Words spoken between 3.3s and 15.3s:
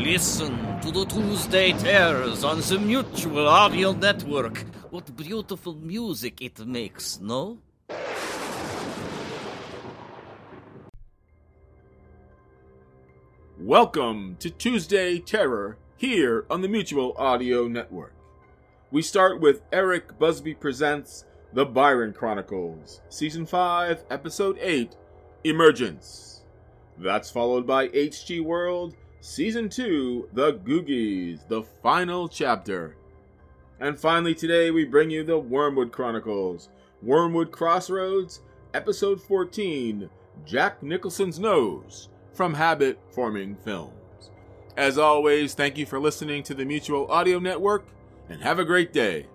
Audio Network. What beautiful music it makes, no? Welcome to Tuesday